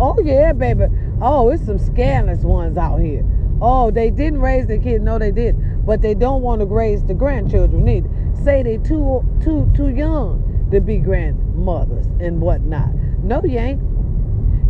Oh, 0.00 0.20
yeah, 0.22 0.52
baby. 0.52 0.86
Oh, 1.20 1.50
it's 1.50 1.66
some 1.66 1.78
scandalous 1.78 2.44
ones 2.44 2.78
out 2.78 2.98
here. 2.98 3.24
Oh, 3.60 3.90
they 3.90 4.10
didn't 4.10 4.40
raise 4.40 4.66
their 4.66 4.78
kids. 4.78 5.02
No, 5.02 5.18
they 5.18 5.32
did. 5.32 5.56
But 5.84 6.00
they 6.02 6.14
don't 6.14 6.42
want 6.42 6.60
to 6.60 6.66
raise 6.66 7.04
the 7.04 7.14
grandchildren 7.14 7.88
either. 7.88 8.08
Say 8.44 8.62
they 8.62 8.78
too 8.78 9.24
too 9.42 9.70
too 9.74 9.88
young 9.88 10.68
to 10.70 10.80
be 10.80 10.98
grandmothers 10.98 12.06
and 12.20 12.40
whatnot. 12.40 12.94
No, 13.22 13.42
you 13.42 13.58
ain't. 13.58 13.97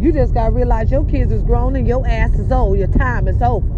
You 0.00 0.12
just 0.12 0.34
gotta 0.34 0.52
realize 0.52 0.90
your 0.90 1.04
kids 1.04 1.32
is 1.32 1.42
grown 1.42 1.76
and 1.76 1.86
your 1.86 2.06
ass 2.06 2.38
is 2.38 2.52
old. 2.52 2.78
Your 2.78 2.88
time 2.88 3.28
is 3.28 3.42
over. 3.42 3.68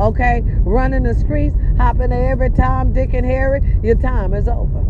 Okay? 0.00 0.42
Running 0.60 1.04
the 1.04 1.14
streets, 1.14 1.56
hopping 1.76 2.12
every 2.12 2.50
time, 2.50 2.92
Dick 2.92 3.14
and 3.14 3.26
Harry, 3.26 3.60
your 3.82 3.96
time 3.96 4.34
is 4.34 4.48
over. 4.48 4.84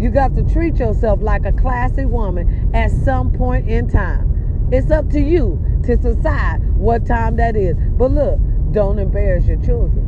You 0.00 0.10
got 0.10 0.34
to 0.36 0.42
treat 0.50 0.76
yourself 0.76 1.20
like 1.20 1.44
a 1.44 1.52
classy 1.52 2.06
woman 2.06 2.70
at 2.74 2.90
some 2.90 3.30
point 3.32 3.68
in 3.68 3.88
time. 3.88 4.68
It's 4.72 4.90
up 4.90 5.10
to 5.10 5.20
you 5.20 5.62
to 5.84 5.96
decide 5.96 6.60
what 6.76 7.06
time 7.06 7.36
that 7.36 7.56
is. 7.56 7.76
But 7.76 8.12
look, 8.12 8.38
don't 8.72 8.98
embarrass 8.98 9.46
your 9.46 9.58
children. 9.58 10.06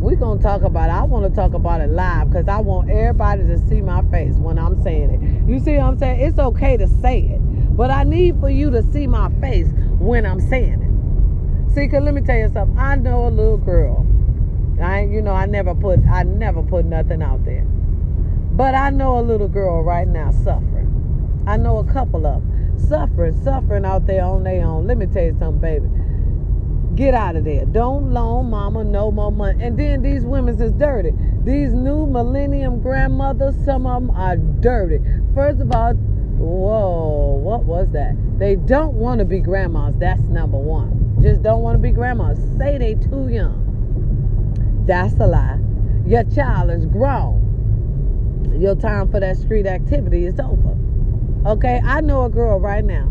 We're 0.00 0.14
going 0.14 0.38
to 0.38 0.44
talk 0.44 0.62
about 0.62 0.90
it. 0.90 0.92
I 0.92 1.02
want 1.02 1.28
to 1.28 1.34
talk 1.34 1.54
about 1.54 1.80
it 1.80 1.88
live 1.88 2.30
because 2.30 2.46
I 2.46 2.60
want 2.60 2.88
everybody 2.88 3.42
to 3.42 3.58
see 3.68 3.80
my 3.80 4.02
face 4.10 4.34
when 4.34 4.58
I'm 4.58 4.80
saying 4.84 5.10
it. 5.10 5.50
You 5.50 5.58
see 5.58 5.76
what 5.76 5.86
I'm 5.86 5.98
saying? 5.98 6.20
It's 6.20 6.38
okay 6.38 6.76
to 6.76 6.86
say 7.00 7.20
it, 7.20 7.40
but 7.78 7.92
I 7.92 8.02
need 8.02 8.40
for 8.40 8.50
you 8.50 8.72
to 8.72 8.82
see 8.92 9.06
my 9.06 9.30
face 9.40 9.68
when 10.00 10.26
I'm 10.26 10.40
saying 10.40 10.82
it. 10.82 11.74
See, 11.74 11.86
cause 11.86 12.02
let 12.02 12.12
me 12.12 12.22
tell 12.22 12.36
you 12.36 12.50
something. 12.52 12.76
I 12.76 12.96
know 12.96 13.28
a 13.28 13.30
little 13.30 13.56
girl. 13.56 14.04
I, 14.82 15.04
you 15.04 15.22
know, 15.22 15.30
I 15.30 15.46
never 15.46 15.76
put, 15.76 16.00
I 16.10 16.24
never 16.24 16.60
put 16.60 16.84
nothing 16.84 17.22
out 17.22 17.44
there. 17.44 17.62
But 17.62 18.74
I 18.74 18.90
know 18.90 19.20
a 19.20 19.22
little 19.22 19.46
girl 19.46 19.84
right 19.84 20.08
now 20.08 20.32
suffering. 20.32 21.44
I 21.46 21.56
know 21.56 21.78
a 21.78 21.84
couple 21.92 22.26
of 22.26 22.42
them 22.42 22.58
suffering, 22.88 23.40
suffering 23.44 23.84
out 23.84 24.08
there 24.08 24.24
on 24.24 24.42
their 24.42 24.64
own. 24.64 24.88
Let 24.88 24.96
me 24.96 25.06
tell 25.06 25.22
you 25.22 25.36
something, 25.38 25.60
baby. 25.60 25.86
Get 26.96 27.14
out 27.14 27.36
of 27.36 27.44
there. 27.44 27.64
Don't 27.64 28.12
loan 28.12 28.50
mama 28.50 28.82
no 28.82 29.12
more 29.12 29.30
money. 29.30 29.62
And 29.62 29.78
then 29.78 30.02
these 30.02 30.24
women 30.24 30.60
is 30.60 30.72
dirty. 30.72 31.12
These 31.44 31.72
new 31.72 32.06
millennium 32.06 32.80
grandmothers, 32.80 33.54
some 33.64 33.86
of 33.86 34.02
them 34.02 34.16
are 34.16 34.36
dirty. 34.36 34.98
First 35.32 35.60
of 35.60 35.72
all, 35.72 35.94
whoa, 36.38 37.40
what 37.42 37.64
was 37.64 37.88
that? 37.92 38.16
They 38.38 38.56
don't 38.56 38.94
want 38.94 39.18
to 39.18 39.24
be 39.24 39.40
grandmas. 39.40 39.94
That's 39.98 40.22
number 40.22 40.58
one. 40.58 41.18
Just 41.22 41.42
don't 41.42 41.62
want 41.62 41.74
to 41.74 41.82
be 41.82 41.90
grandmas. 41.90 42.38
Say 42.58 42.78
they 42.78 42.94
too 42.94 43.28
young. 43.28 44.84
That's 44.86 45.14
a 45.14 45.26
lie. 45.26 45.58
Your 46.06 46.24
child 46.24 46.70
is 46.70 46.86
grown. 46.86 48.56
Your 48.60 48.74
time 48.74 49.10
for 49.10 49.20
that 49.20 49.36
street 49.36 49.66
activity 49.66 50.26
is 50.26 50.38
over. 50.40 50.76
Okay, 51.46 51.80
I 51.84 52.00
know 52.00 52.24
a 52.24 52.30
girl 52.30 52.58
right 52.58 52.84
now, 52.84 53.08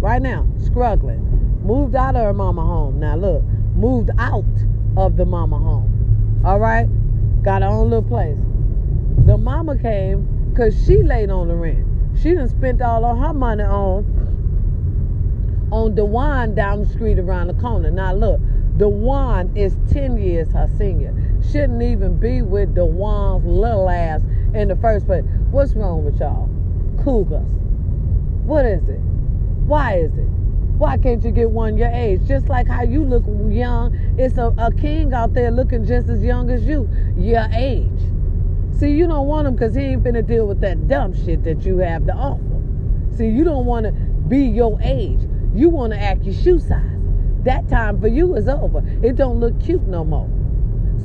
right 0.00 0.20
now, 0.20 0.46
struggling 0.58 1.34
Moved 1.64 1.94
out 1.94 2.14
of 2.14 2.22
her 2.22 2.34
mama 2.34 2.60
home. 2.60 3.00
Now 3.00 3.16
look, 3.16 3.42
moved 3.74 4.10
out 4.18 4.44
of 4.98 5.16
the 5.16 5.24
mama 5.24 5.58
home. 5.58 6.42
All 6.44 6.60
right? 6.60 6.86
Got 7.42 7.62
her 7.62 7.68
own 7.68 7.88
little 7.88 8.06
place. 8.06 8.36
The 9.24 9.38
mama 9.38 9.78
came 9.78 10.50
because 10.50 10.74
she 10.84 11.02
laid 11.02 11.30
on 11.30 11.48
the 11.48 11.54
rent. 11.54 11.93
She 12.20 12.34
done 12.34 12.48
spent 12.48 12.80
all 12.82 13.04
of 13.04 13.18
her 13.18 13.32
money 13.32 13.64
on 13.64 14.22
on 15.70 15.94
Dewan 15.94 16.54
down 16.54 16.80
the 16.82 16.88
street 16.88 17.18
around 17.18 17.48
the 17.48 17.54
corner. 17.54 17.90
Now 17.90 18.14
look, 18.14 18.40
Dewan 18.76 19.56
is 19.56 19.76
10 19.92 20.16
years 20.18 20.52
her 20.52 20.68
senior. 20.78 21.14
Shouldn't 21.50 21.82
even 21.82 22.18
be 22.18 22.42
with 22.42 22.74
Dewan's 22.74 23.44
little 23.44 23.88
ass 23.88 24.22
in 24.54 24.68
the 24.68 24.76
first 24.76 25.06
place. 25.06 25.24
What's 25.50 25.74
wrong 25.74 26.04
with 26.04 26.20
y'all? 26.20 26.48
Cougars. 27.02 27.46
What 28.44 28.64
is 28.64 28.88
it? 28.88 29.00
Why 29.66 29.96
is 29.96 30.12
it? 30.14 30.28
Why 30.78 30.96
can't 30.96 31.22
you 31.24 31.30
get 31.30 31.50
one 31.50 31.78
your 31.78 31.88
age? 31.88 32.26
Just 32.26 32.48
like 32.48 32.66
how 32.66 32.82
you 32.82 33.04
look 33.04 33.24
young, 33.48 33.94
it's 34.18 34.38
a, 34.38 34.52
a 34.58 34.72
king 34.72 35.12
out 35.14 35.32
there 35.32 35.50
looking 35.50 35.86
just 35.86 36.08
as 36.08 36.22
young 36.22 36.50
as 36.50 36.64
you, 36.64 36.88
your 37.16 37.46
age. 37.54 37.88
See, 38.78 38.90
you 38.90 39.06
don't 39.06 39.26
want 39.26 39.46
him 39.46 39.54
because 39.54 39.74
he 39.74 39.82
ain't 39.82 40.02
finna 40.02 40.26
deal 40.26 40.46
with 40.46 40.60
that 40.62 40.88
dumb 40.88 41.14
shit 41.24 41.44
that 41.44 41.64
you 41.64 41.78
have 41.78 42.06
to 42.06 42.12
offer. 42.12 42.42
See, 43.16 43.28
you 43.28 43.44
don't 43.44 43.66
want 43.66 43.86
to 43.86 43.92
be 43.92 44.40
your 44.40 44.80
age. 44.82 45.20
You 45.54 45.68
want 45.68 45.92
to 45.92 45.98
act 45.98 46.24
your 46.24 46.34
shoe 46.34 46.58
size. 46.58 46.98
That 47.44 47.68
time 47.68 48.00
for 48.00 48.08
you 48.08 48.34
is 48.34 48.48
over. 48.48 48.82
It 49.02 49.16
don't 49.16 49.38
look 49.38 49.60
cute 49.62 49.86
no 49.86 50.04
more. 50.04 50.28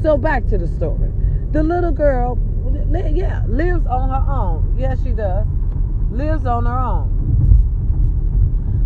So 0.02 0.18
back 0.18 0.48
to 0.48 0.58
the 0.58 0.68
story. 0.68 1.12
The 1.52 1.62
little 1.62 1.92
girl, 1.92 2.40
yeah, 2.92 3.44
lives 3.48 3.86
on 3.86 4.10
her 4.10 4.32
own. 4.32 4.76
Yes, 4.78 5.04
she 5.04 5.12
does. 5.12 5.46
Lives 6.12 6.46
on 6.46 6.66
her 6.66 6.80
own. 6.80 7.20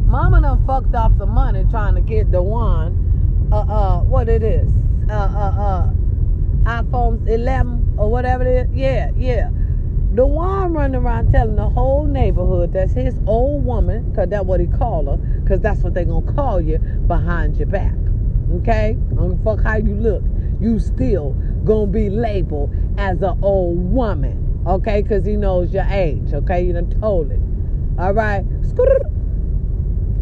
Mama 0.08 0.42
done 0.42 0.66
fucked 0.66 0.94
off 0.94 1.18
the 1.18 1.26
money 1.26 1.66
trying 1.72 1.96
to 1.96 2.02
get 2.02 2.32
the 2.32 2.42
one, 2.42 3.50
uh, 3.52 3.60
uh, 3.60 4.02
what 4.02 4.30
it 4.30 4.44
is, 4.44 4.70
uh, 5.10 5.14
uh, 5.14 5.62
uh, 5.62 5.90
iPhone 6.64 7.28
11 7.28 7.96
or 7.98 8.10
whatever 8.10 8.44
it 8.44 8.70
is. 8.70 8.76
Yeah, 8.76 9.12
yeah. 9.16 9.50
The 10.14 10.26
one 10.26 10.74
running 10.74 10.96
around 10.96 11.32
telling 11.32 11.56
the 11.56 11.70
whole 11.70 12.06
neighborhood 12.06 12.72
that's 12.74 12.94
his 12.94 13.16
old 13.26 13.66
woman, 13.66 14.12
because 14.12 14.30
that's 14.30 14.46
what 14.46 14.60
he 14.60 14.68
call 14.68 15.06
her, 15.08 15.18
because 15.18 15.60
that's 15.60 15.82
what 15.82 15.96
they 15.96 16.06
going 16.06 16.26
to 16.26 16.34
call 16.34 16.62
you 16.62 16.78
behind 17.08 17.58
your 17.58 17.68
back. 17.68 17.96
Okay? 18.58 18.96
I 19.12 19.16
don't 19.16 19.44
fuck 19.44 19.64
how 19.64 19.78
you 19.78 19.96
look. 19.96 20.24
You 20.62 20.80
still 20.80 21.32
going 21.66 21.88
to 21.88 21.92
be 21.92 22.10
labeled 22.10 22.76
as 22.98 23.22
an 23.24 23.40
old 23.42 23.92
woman. 23.92 24.64
Okay? 24.68 25.02
Because 25.02 25.26
he 25.26 25.36
knows 25.36 25.74
your 25.74 25.86
age. 25.90 26.32
Okay? 26.32 26.64
You 26.64 26.74
done 26.74 26.92
told 27.02 27.32
it. 27.32 27.42
All 28.00 28.14
right? 28.14 28.46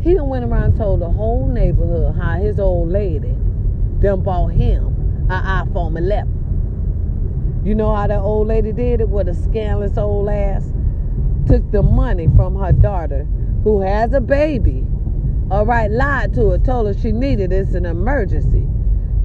He 0.02 0.14
done 0.14 0.30
went 0.30 0.46
around 0.46 0.78
told 0.78 1.02
the 1.02 1.10
whole 1.10 1.48
neighborhood 1.48 2.16
how 2.16 2.40
his 2.40 2.60
old 2.60 2.90
lady 2.90 3.36
done 4.00 4.22
bought 4.22 4.54
him 4.54 4.91
an 5.32 5.44
iPhone 5.44 5.98
11. 5.98 7.62
You 7.64 7.74
know 7.76 7.96
how 7.96 8.08
that 8.08 8.20
old 8.20 8.48
lady 8.48 8.74
did 8.74 9.00
it 9.00 9.10
with 9.10 9.30
a 9.30 9.34
scandalous 9.34 9.98
old 9.98 10.30
ass? 10.30 10.74
Took 11.48 11.72
the 11.72 11.82
money 11.82 12.28
from 12.36 12.56
her 12.56 12.74
daughter 12.74 13.24
who 13.64 13.82
has 13.82 14.14
a 14.14 14.20
baby. 14.20 14.86
All 15.50 15.66
right, 15.66 15.90
lied 15.90 16.34
to 16.34 16.52
her, 16.52 16.58
told 16.58 16.88
her 16.88 16.94
she 16.94 17.12
needed 17.12 17.54
it. 17.54 17.56
it's 17.56 17.76
an 17.76 17.86
emergency. 17.86 18.68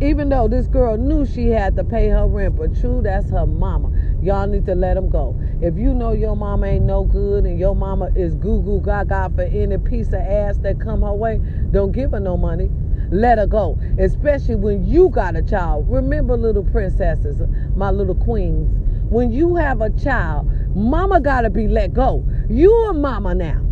Even 0.01 0.29
though 0.29 0.47
this 0.47 0.67
girl 0.67 0.97
knew 0.97 1.25
she 1.25 1.49
had 1.49 1.75
to 1.77 1.83
pay 1.83 2.09
her 2.09 2.27
rent, 2.27 2.57
but 2.57 2.79
true, 2.79 3.01
that's 3.03 3.31
her 3.31 3.47
mama. 3.47 3.91
Y'all 4.23 4.47
need 4.47 4.67
to 4.67 4.75
let 4.75 4.95
them 4.95 5.09
go. 5.09 5.41
If 5.63 5.77
you 5.77 5.95
know 5.95 6.13
your 6.13 6.37
mama 6.37 6.67
ain't 6.67 6.85
no 6.85 7.05
good 7.05 7.47
and 7.47 7.59
your 7.59 7.75
mama 7.75 8.11
is 8.15 8.35
goo 8.35 8.61
goo 8.61 8.81
gaga 8.85 9.33
for 9.35 9.43
any 9.43 9.79
piece 9.79 10.09
of 10.09 10.21
ass 10.21 10.59
that 10.59 10.79
come 10.79 11.03
her 11.03 11.15
way, 11.15 11.41
don't 11.71 11.93
give 11.93 12.11
her 12.11 12.21
no 12.21 12.37
money. 12.37 12.69
Let 13.11 13.39
her 13.39 13.47
go. 13.47 13.79
Especially 13.99 14.57
when 14.57 14.87
you 14.87 15.09
got 15.09 15.37
a 15.37 15.43
child. 15.43 15.87
Remember, 15.89 16.37
little 16.37 16.65
princesses, 16.65 17.41
my 17.75 17.91
little 17.91 18.15
queens. 18.15 18.69
When 19.11 19.33
you 19.33 19.57
have 19.57 19.81
a 19.81 19.91
child, 19.91 20.51
mama 20.75 21.21
gotta 21.21 21.51
be 21.51 21.69
let 21.69 21.95
go. 21.95 22.25
You 22.49 22.73
a 22.91 22.93
mama 22.93 23.35
now. 23.35 23.63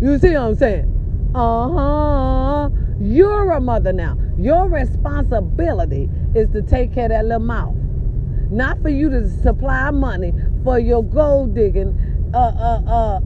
You 0.00 0.18
see 0.18 0.34
what 0.34 0.42
I'm 0.42 0.54
saying? 0.56 1.30
Uh-huh. 1.34 2.68
You're 3.00 3.52
a 3.52 3.60
mother 3.60 3.92
now. 3.92 4.18
Your 4.38 4.68
responsibility 4.68 6.10
is 6.34 6.50
to 6.50 6.62
take 6.62 6.92
care 6.92 7.04
of 7.04 7.10
that 7.10 7.24
little 7.24 7.40
mouth 7.40 7.76
not 8.52 8.80
for 8.82 8.90
you 8.90 9.08
to 9.08 9.28
supply 9.42 9.90
money 9.90 10.32
for 10.62 10.78
your 10.78 11.02
gold 11.02 11.54
digging, 11.54 11.98
uh, 12.34 12.36
uh, 12.36 12.82
uh, 12.86 13.20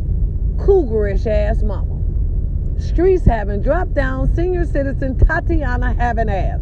cougarish 0.56 1.26
ass 1.26 1.62
mama. 1.62 1.96
Streets 2.78 3.25
having 3.25 3.62
drop 3.62 3.92
down 3.92 4.35
senior 4.35 4.64
citizen 4.64 5.18
Tatiana 5.18 5.95
having 5.95 6.28
ass. 6.28 6.61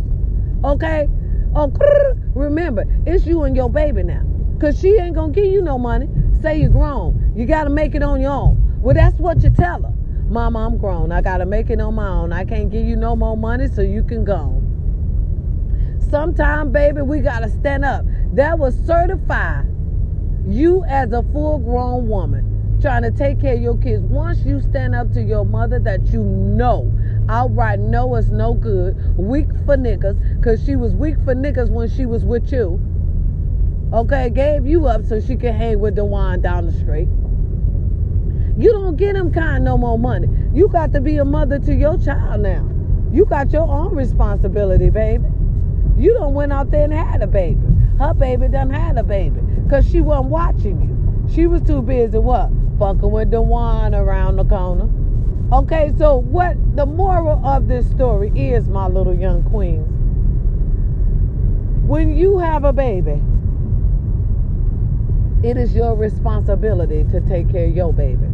Okay? 0.64 1.08
Oh, 1.54 1.72
remember, 2.34 2.84
it's 3.06 3.26
you 3.26 3.42
and 3.44 3.56
your 3.56 3.70
baby 3.70 4.02
now. 4.02 4.22
Because 4.54 4.78
she 4.80 4.96
ain't 4.96 5.14
going 5.14 5.32
to 5.32 5.40
give 5.40 5.50
you 5.50 5.62
no 5.62 5.78
money. 5.78 6.08
Say 6.40 6.60
you're 6.60 6.70
grown. 6.70 7.32
You 7.36 7.46
got 7.46 7.64
to 7.64 7.70
make 7.70 7.94
it 7.94 8.02
on 8.02 8.20
your 8.20 8.32
own. 8.32 8.80
Well, 8.80 8.94
that's 8.94 9.18
what 9.18 9.42
you 9.42 9.50
tell 9.50 9.82
her. 9.82 9.92
Mama, 10.28 10.66
I'm 10.66 10.78
grown. 10.78 11.12
I 11.12 11.20
got 11.20 11.38
to 11.38 11.46
make 11.46 11.70
it 11.70 11.80
on 11.80 11.94
my 11.94 12.08
own. 12.08 12.32
I 12.32 12.44
can't 12.44 12.70
give 12.70 12.86
you 12.86 12.96
no 12.96 13.16
more 13.16 13.36
money, 13.36 13.68
so 13.68 13.82
you 13.82 14.04
can 14.04 14.24
go. 14.24 14.60
Sometime, 16.10 16.70
baby, 16.70 17.02
we 17.02 17.20
got 17.20 17.40
to 17.40 17.48
stand 17.48 17.84
up 17.84 18.04
that 18.34 18.58
will 18.58 18.72
certify 18.72 19.62
you 20.46 20.84
as 20.84 21.12
a 21.12 21.22
full 21.32 21.58
grown 21.58 22.08
woman 22.08 22.53
trying 22.84 23.00
to 23.02 23.10
take 23.10 23.40
care 23.40 23.54
of 23.54 23.62
your 23.62 23.78
kids. 23.78 24.02
Once 24.02 24.44
you 24.44 24.60
stand 24.60 24.94
up 24.94 25.10
to 25.10 25.22
your 25.22 25.46
mother 25.46 25.78
that 25.78 26.04
you 26.08 26.22
know 26.22 26.92
outright 27.30 27.80
know 27.80 28.14
is 28.16 28.28
no 28.28 28.52
good, 28.52 28.94
weak 29.16 29.46
for 29.64 29.74
niggas, 29.74 30.36
because 30.36 30.62
she 30.66 30.76
was 30.76 30.94
weak 30.94 31.16
for 31.24 31.34
niggas 31.34 31.70
when 31.70 31.88
she 31.88 32.04
was 32.04 32.26
with 32.26 32.52
you. 32.52 32.78
Okay, 33.94 34.28
gave 34.28 34.66
you 34.66 34.86
up 34.86 35.02
so 35.02 35.18
she 35.18 35.34
can 35.34 35.54
hang 35.54 35.80
with 35.80 35.94
Dewan 35.94 36.42
down 36.42 36.66
the 36.66 36.72
street. 36.72 37.08
You 38.62 38.70
don't 38.72 38.96
get 38.96 39.14
them 39.14 39.32
kind 39.32 39.64
no 39.64 39.78
more 39.78 39.98
money. 39.98 40.28
You 40.52 40.68
got 40.68 40.92
to 40.92 41.00
be 41.00 41.16
a 41.16 41.24
mother 41.24 41.58
to 41.60 41.74
your 41.74 41.96
child 41.96 42.42
now. 42.42 42.70
You 43.14 43.24
got 43.24 43.50
your 43.50 43.66
own 43.66 43.94
responsibility, 43.94 44.90
baby. 44.90 45.24
You 45.96 46.12
don't 46.18 46.34
went 46.34 46.52
out 46.52 46.70
there 46.70 46.84
and 46.84 46.92
had 46.92 47.22
a 47.22 47.26
baby. 47.26 47.62
Her 47.98 48.12
baby 48.12 48.48
done 48.48 48.68
had 48.68 48.98
a 48.98 49.02
baby 49.02 49.40
because 49.62 49.90
she 49.90 50.02
wasn't 50.02 50.28
watching 50.28 50.82
you. 50.82 51.34
She 51.34 51.46
was 51.46 51.62
too 51.62 51.80
busy 51.80 52.18
what? 52.18 52.50
Fucking 52.78 53.10
with 53.10 53.30
the 53.30 53.40
one 53.40 53.94
around 53.94 54.36
the 54.36 54.44
corner. 54.44 54.88
Okay, 55.52 55.92
so 55.98 56.16
what 56.16 56.56
the 56.74 56.86
moral 56.86 57.44
of 57.46 57.68
this 57.68 57.88
story 57.90 58.30
is, 58.34 58.68
my 58.68 58.88
little 58.88 59.14
young 59.14 59.42
queens. 59.44 59.86
When 61.86 62.16
you 62.16 62.38
have 62.38 62.64
a 62.64 62.72
baby, 62.72 63.22
it 65.46 65.56
is 65.56 65.74
your 65.74 65.94
responsibility 65.94 67.04
to 67.12 67.20
take 67.20 67.50
care 67.50 67.66
of 67.66 67.76
your 67.76 67.92
baby 67.92 68.26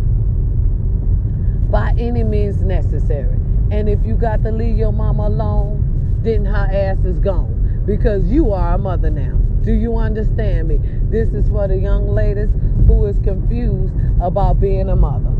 by 1.71 1.95
any 1.99 2.25
means 2.25 2.63
necessary. 2.63 3.37
And 3.71 3.89
if 3.89 4.05
you 4.05 4.15
got 4.15 4.43
to 4.45 4.53
leave 4.53 4.79
your 4.79 4.93
mama 4.93 5.27
alone, 5.27 6.21
then 6.23 6.45
her 6.45 6.69
ass 6.73 7.05
is 7.05 7.19
gone 7.19 7.83
because 7.87 8.25
you 8.31 8.53
are 8.53 8.75
a 8.75 8.79
mother 8.79 9.11
now. 9.11 9.37
Do 9.63 9.73
you 9.73 9.97
understand 9.97 10.69
me? 10.69 10.81
This 11.11 11.31
is 11.31 11.49
for 11.49 11.69
the 11.69 11.77
young 11.77 12.09
ladies 12.09 12.51
who 12.87 13.07
is 13.07 13.19
confused 13.21 13.95
about 14.21 14.61
being 14.61 14.89
a 14.89 14.97
mother. 14.97 15.33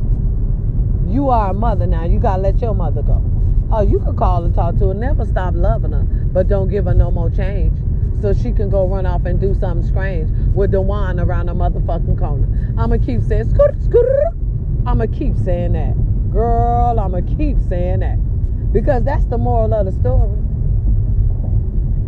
You 1.11 1.29
are 1.29 1.51
a 1.51 1.55
mother 1.55 1.87
now. 1.87 2.05
You 2.05 2.21
got 2.21 2.37
to 2.37 2.43
let 2.43 2.61
your 2.61 2.75
mother 2.75 3.03
go. 3.03 3.23
Oh, 3.73 3.83
you 3.83 3.99
can 4.01 4.17
call 4.17 4.45
and 4.45 4.55
talk 4.55 4.79
to 4.79 4.89
her. 4.89 4.95
Never 4.95 5.25
stop 5.25 5.55
loving 5.55 5.93
her, 5.93 6.03
but 6.03 6.49
don't 6.49 6.69
give 6.69 6.87
her 6.87 6.95
no 6.95 7.11
more 7.11 7.31
change. 7.31 7.77
So 8.21 8.33
she 8.33 8.53
can 8.53 8.69
go 8.69 8.87
run 8.87 9.07
off 9.07 9.25
and 9.25 9.41
do 9.41 9.55
something 9.55 9.87
strange 9.87 10.31
with 10.55 10.73
the 10.73 10.81
wine 10.81 11.19
around 11.19 11.47
the 11.47 11.55
motherfucking 11.55 12.19
corner. 12.19 12.75
I'ma 12.79 12.97
keep 12.99 13.23
saying 13.23 13.51
scooter, 13.51 13.77
scooter. 13.83 14.31
I'ma 14.87 15.07
keep 15.07 15.37
saying 15.37 15.73
that. 15.73 15.95
Girl, 16.33 17.01
I'ma 17.01 17.21
keep 17.37 17.59
saying 17.69 18.01
that. 18.01 18.19
Because 18.73 19.05
that's 19.05 19.25
the 19.25 19.39
moral 19.39 19.73
of 19.75 19.87
the 19.87 19.93
story. 19.93 20.37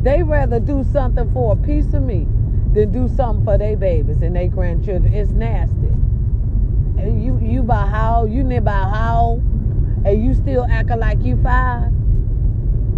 They 0.03 0.23
rather 0.23 0.61
do 0.61 0.85
something 0.93 1.33
for 1.33 1.53
a 1.53 1.57
piece 1.57 1.95
of 1.95 2.03
me 2.03 2.27
than 2.73 2.91
do 2.93 3.09
something 3.17 3.45
for 3.45 3.59
their 3.59 3.77
babies 3.77 4.23
and 4.23 4.35
their 4.37 4.49
grandchildren. 4.49 5.13
It's 5.13 5.31
nasty. 5.31 5.89
And 7.03 7.23
you 7.25 7.39
you 7.43 7.63
by 7.63 7.87
how 7.87 8.25
you 8.25 8.45
near 8.45 8.61
by 8.61 8.73
how 8.73 9.41
and 10.05 10.25
you 10.25 10.35
still 10.35 10.65
acting 10.71 10.99
like 10.99 11.23
you 11.23 11.41
five 11.43 11.93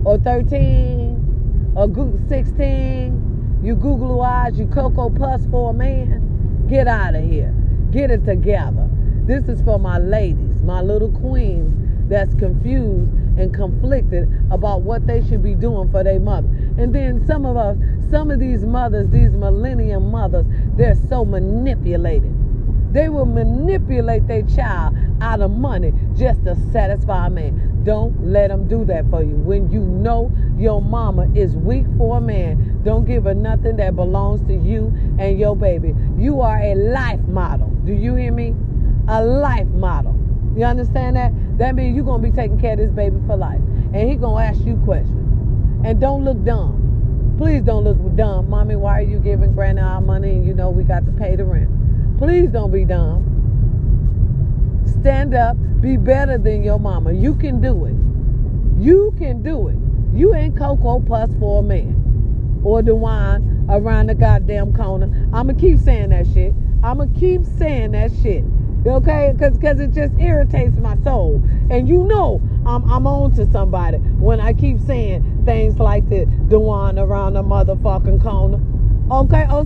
or 0.04 0.18
thirteen 0.18 1.72
or 1.76 1.88
sixteen. 2.28 3.20
You 3.62 3.74
Google 3.74 4.20
eyes, 4.20 4.58
you 4.58 4.66
cocoa 4.66 5.08
puss 5.08 5.46
for 5.46 5.70
a 5.70 5.72
man. 5.72 6.66
Get 6.68 6.86
out 6.86 7.14
of 7.14 7.24
here. 7.24 7.54
Get 7.90 8.10
it 8.10 8.24
together. 8.24 8.88
This 9.24 9.48
is 9.48 9.62
for 9.62 9.78
my 9.78 9.98
ladies, 9.98 10.60
my 10.62 10.82
little 10.82 11.10
queens 11.10 11.72
that's 12.10 12.34
confused 12.34 13.10
and 13.36 13.54
conflicted 13.54 14.28
about 14.50 14.82
what 14.82 15.06
they 15.06 15.24
should 15.26 15.42
be 15.42 15.54
doing 15.54 15.90
for 15.90 16.04
their 16.04 16.20
mother. 16.20 16.48
And 16.78 16.94
then 16.94 17.26
some 17.26 17.46
of 17.46 17.56
us, 17.56 17.76
some 18.10 18.30
of 18.30 18.38
these 18.40 18.64
mothers, 18.64 19.08
these 19.10 19.32
millennium 19.32 20.10
mothers, 20.10 20.46
they're 20.76 20.98
so 21.08 21.24
manipulated. 21.24 22.32
They 22.92 23.08
will 23.08 23.26
manipulate 23.26 24.28
their 24.28 24.42
child 24.42 24.96
out 25.20 25.40
of 25.40 25.50
money 25.50 25.92
just 26.16 26.44
to 26.44 26.54
satisfy 26.70 27.26
a 27.26 27.30
man. 27.30 27.82
Don't 27.84 28.24
let 28.24 28.48
them 28.48 28.68
do 28.68 28.84
that 28.84 29.10
for 29.10 29.22
you. 29.22 29.34
When 29.34 29.70
you 29.70 29.80
know 29.80 30.32
your 30.56 30.80
mama 30.80 31.28
is 31.34 31.56
weak 31.56 31.86
for 31.98 32.18
a 32.18 32.20
man, 32.20 32.82
don't 32.84 33.04
give 33.04 33.24
her 33.24 33.34
nothing 33.34 33.76
that 33.76 33.96
belongs 33.96 34.46
to 34.46 34.54
you 34.54 34.94
and 35.18 35.38
your 35.38 35.56
baby. 35.56 35.92
You 36.16 36.40
are 36.40 36.58
a 36.62 36.76
life 36.76 37.20
model. 37.22 37.66
Do 37.84 37.92
you 37.92 38.14
hear 38.14 38.32
me? 38.32 38.54
A 39.08 39.24
life 39.24 39.66
model. 39.68 40.14
You 40.56 40.64
understand 40.64 41.16
that? 41.16 41.32
That 41.58 41.74
means 41.74 41.94
you're 41.94 42.04
to 42.22 42.28
be 42.28 42.34
taking 42.34 42.60
care 42.60 42.72
of 42.72 42.78
this 42.78 42.90
baby 42.90 43.16
for 43.26 43.36
life. 43.36 43.60
And 43.92 44.10
he 44.10 44.16
to 44.16 44.38
ask 44.38 44.60
you 44.64 44.76
questions. 44.84 45.20
And 45.84 46.00
don't 46.00 46.24
look 46.24 46.42
dumb. 46.44 47.36
Please 47.38 47.62
don't 47.62 47.84
look 47.84 47.98
dumb. 48.16 48.48
Mommy, 48.48 48.76
why 48.76 48.98
are 48.98 49.02
you 49.02 49.18
giving 49.18 49.52
Granny 49.54 49.80
our 49.80 50.00
money 50.00 50.30
and 50.30 50.46
you 50.46 50.54
know 50.54 50.70
we 50.70 50.82
got 50.82 51.04
to 51.06 51.12
pay 51.12 51.36
the 51.36 51.44
rent? 51.44 51.70
Please 52.18 52.48
don't 52.50 52.72
be 52.72 52.84
dumb. 52.84 53.30
Stand 55.00 55.34
up. 55.34 55.56
Be 55.80 55.96
better 55.96 56.38
than 56.38 56.62
your 56.62 56.78
mama. 56.78 57.12
You 57.12 57.34
can 57.34 57.60
do 57.60 57.84
it. 57.84 57.94
You 58.82 59.14
can 59.18 59.42
do 59.42 59.68
it. 59.68 59.76
You 60.16 60.34
ain't 60.34 60.56
Cocoa 60.56 61.00
Puffs 61.00 61.34
for 61.38 61.60
a 61.60 61.62
man. 61.62 62.60
Or 62.64 62.82
the 62.82 62.94
wine 62.94 63.66
around 63.68 64.06
the 64.06 64.14
goddamn 64.14 64.72
corner. 64.74 65.28
I'ma 65.32 65.52
keep 65.54 65.78
saying 65.78 66.10
that 66.10 66.26
shit. 66.32 66.54
I'ma 66.82 67.06
keep 67.18 67.44
saying 67.58 67.92
that 67.92 68.10
shit. 68.22 68.44
Okay? 68.86 69.32
Because 69.32 69.56
cause 69.58 69.80
it 69.80 69.92
just 69.92 70.14
irritates 70.18 70.76
my 70.76 70.96
soul. 71.02 71.42
And 71.70 71.88
you 71.88 72.04
know 72.04 72.40
I'm, 72.66 72.88
I'm 72.90 73.06
on 73.06 73.32
to 73.36 73.50
somebody 73.50 73.98
when 73.98 74.40
I 74.40 74.52
keep 74.52 74.78
saying 74.80 75.42
things 75.44 75.78
like 75.78 76.08
the, 76.08 76.26
the 76.48 76.58
one 76.58 76.98
around 76.98 77.34
the 77.34 77.42
motherfucking 77.42 78.22
corner. 78.22 78.60
Okay? 79.10 79.46
Oh, 79.48 79.64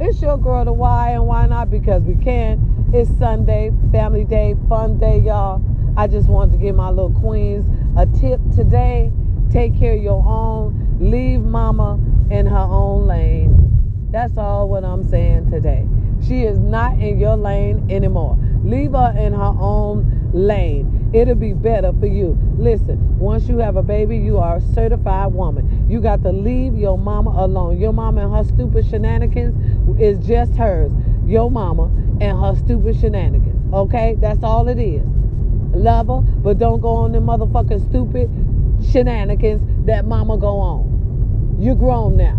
it's 0.00 0.22
your 0.22 0.38
girl, 0.38 0.64
the 0.64 0.72
why 0.72 1.10
and 1.10 1.26
why 1.26 1.46
not? 1.46 1.70
Because 1.70 2.02
we 2.02 2.14
can. 2.14 2.90
It's 2.92 3.10
Sunday, 3.18 3.72
family 3.90 4.24
day, 4.24 4.54
fun 4.68 4.98
day, 4.98 5.18
y'all. 5.18 5.60
I 5.96 6.06
just 6.06 6.28
wanted 6.28 6.52
to 6.52 6.58
give 6.58 6.76
my 6.76 6.90
little 6.90 7.10
queens 7.10 7.66
a 7.98 8.06
tip 8.06 8.40
today. 8.54 9.10
Take 9.50 9.76
care 9.76 9.94
of 9.94 10.02
your 10.02 10.24
own. 10.24 10.98
Leave 11.00 11.40
mama 11.40 11.98
in 12.30 12.46
her 12.46 12.56
own 12.56 13.06
lane. 13.06 14.08
That's 14.12 14.38
all 14.38 14.68
what 14.68 14.84
I'm 14.84 15.08
saying 15.08 15.50
today. 15.50 15.86
She 16.28 16.42
is 16.42 16.58
not 16.58 16.98
in 16.98 17.18
your 17.18 17.36
lane 17.36 17.90
anymore. 17.90 18.36
Leave 18.62 18.92
her 18.92 19.14
in 19.18 19.32
her 19.32 19.54
own 19.58 20.30
lane. 20.34 21.10
It'll 21.14 21.34
be 21.34 21.54
better 21.54 21.92
for 21.98 22.06
you. 22.06 22.38
Listen, 22.58 23.18
once 23.18 23.48
you 23.48 23.56
have 23.58 23.76
a 23.76 23.82
baby, 23.82 24.18
you 24.18 24.36
are 24.36 24.56
a 24.56 24.60
certified 24.60 25.32
woman. 25.32 25.86
You 25.88 26.02
got 26.02 26.22
to 26.24 26.30
leave 26.30 26.76
your 26.76 26.98
mama 26.98 27.30
alone. 27.30 27.80
Your 27.80 27.94
mama 27.94 28.26
and 28.26 28.34
her 28.34 28.44
stupid 28.44 28.86
shenanigans 28.86 29.98
is 29.98 30.18
just 30.26 30.54
hers. 30.54 30.92
Your 31.24 31.50
mama 31.50 31.84
and 32.20 32.38
her 32.38 32.54
stupid 32.56 33.00
shenanigans. 33.00 33.72
Okay? 33.72 34.16
That's 34.20 34.44
all 34.44 34.68
it 34.68 34.78
is. 34.78 35.06
Love 35.74 36.08
her, 36.08 36.20
but 36.20 36.58
don't 36.58 36.80
go 36.80 36.90
on 36.90 37.12
the 37.12 37.20
motherfucking 37.20 37.88
stupid 37.88 38.28
shenanigans 38.92 39.86
that 39.86 40.04
mama 40.04 40.36
go 40.36 40.58
on. 40.58 41.56
You're 41.58 41.74
grown 41.74 42.18
now. 42.18 42.38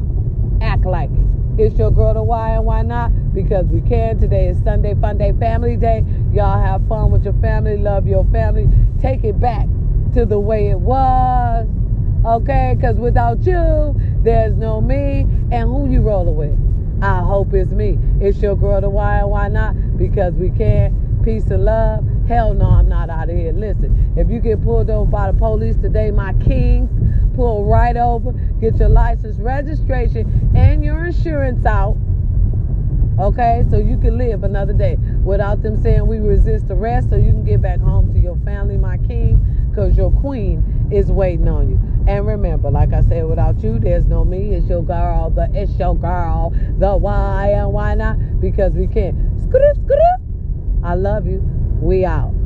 Act 0.62 0.86
like 0.86 1.10
it. 1.10 1.39
It's 1.60 1.78
your 1.78 1.92
girl 1.92 2.14
to 2.14 2.24
why 2.24 2.52
and 2.52 2.64
why 2.64 2.84
not? 2.84 3.34
Because 3.34 3.66
we 3.66 3.82
can. 3.82 4.18
Today 4.18 4.48
is 4.48 4.58
Sunday 4.64 4.96
Fun 4.96 5.18
Day 5.18 5.34
Family 5.34 5.76
Day. 5.76 6.06
Y'all 6.32 6.58
have 6.58 6.88
fun 6.88 7.12
with 7.12 7.26
your 7.26 7.34
family. 7.42 7.76
Love 7.76 8.08
your 8.08 8.24
family. 8.32 8.70
Take 9.02 9.26
it 9.26 9.42
back 9.42 9.68
to 10.14 10.26
the 10.26 10.40
way 10.40 10.70
it 10.70 10.80
was. 10.80 11.68
Okay? 12.24 12.76
Because 12.78 12.96
without 12.96 13.46
you, 13.46 13.94
there's 14.24 14.56
no 14.56 14.80
me. 14.80 15.28
And 15.52 15.68
who 15.68 15.92
you 15.92 16.00
rolling 16.00 16.38
with? 16.38 17.04
I 17.04 17.20
hope 17.20 17.54
it's 17.54 17.72
me. 17.72 18.00
It's 18.22 18.42
your 18.42 18.56
girl 18.56 18.80
to 18.80 18.90
why 18.90 19.18
and 19.18 19.30
why 19.30 19.50
not? 19.50 19.98
Because 19.98 20.36
we 20.36 20.52
can. 20.52 21.20
Peace 21.26 21.48
and 21.48 21.66
love. 21.66 22.06
Hell 22.30 22.54
no, 22.54 22.68
I'm 22.68 22.88
not 22.88 23.10
out 23.10 23.30
of 23.30 23.36
here. 23.36 23.52
Listen, 23.52 24.14
if 24.16 24.30
you 24.30 24.40
get 24.40 24.64
pulled 24.64 24.90
over 24.90 25.12
by 25.12 25.30
the 25.30 25.38
police 25.38 25.76
today, 25.76 26.10
my 26.10 26.32
kings, 26.36 26.90
pull 27.40 27.64
right 27.64 27.96
over, 27.96 28.34
get 28.60 28.76
your 28.76 28.90
license, 28.90 29.38
registration, 29.38 30.52
and 30.58 30.84
your 30.84 31.06
insurance 31.06 31.66
out. 31.66 31.96
Okay, 33.18 33.64
so 33.70 33.78
you 33.78 33.98
can 33.98 34.18
live 34.18 34.44
another 34.44 34.74
day 34.74 34.98
without 35.24 35.64
them 35.64 35.82
saying 35.82 36.06
we 36.06 36.20
resist 36.20 36.66
arrest, 36.70 37.10
so 37.10 37.16
you 37.16 37.32
can 37.32 37.46
get 37.46 37.62
back 37.62 37.80
home 37.80 38.12
to 38.14 38.20
your 38.20 38.36
family, 38.44 38.76
my 38.76 38.98
king, 38.98 39.40
because 39.70 39.96
your 39.96 40.12
queen 40.12 40.90
is 40.92 41.14
waiting 41.14 41.48
on 41.48 41.70
you. 41.70 41.80
And 42.12 42.28
remember, 42.28 42.70
like 42.70 42.92
I 42.92 43.04
said, 43.04 43.26
without 43.26 43.64
you, 43.64 43.80
there's 43.80 44.06
no 44.06 44.26
me. 44.26 44.56
It's 44.56 44.68
your 44.68 44.84
girl, 44.84 45.30
the 45.30 45.50
it's 45.54 45.72
your 45.80 45.96
girl, 45.96 46.54
the 46.78 46.98
why 46.98 47.54
and 47.56 47.72
why 47.72 47.96
not? 47.96 48.42
Because 48.42 48.74
we 48.74 48.88
can. 48.88 49.16
not 49.50 50.84
I 50.84 50.96
love 50.96 51.26
you. 51.26 51.40
We 51.82 52.04
out. 52.04 52.39